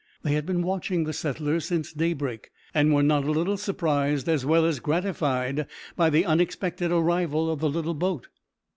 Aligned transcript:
They 0.23 0.33
had 0.33 0.47
been 0.47 0.63
watching 0.63 1.03
the 1.03 1.13
settlers 1.13 1.65
since 1.67 1.93
daybreak, 1.93 2.49
and 2.73 2.91
were 2.91 3.03
not 3.03 3.23
a 3.23 3.31
little 3.31 3.55
surprised, 3.55 4.27
as 4.27 4.43
well 4.43 4.65
as 4.65 4.79
gratified, 4.79 5.67
by 5.95 6.09
the 6.09 6.25
unexpected 6.25 6.91
arrival 6.91 7.51
of 7.51 7.59
the 7.59 7.69
little 7.69 7.93
boat. 7.93 8.27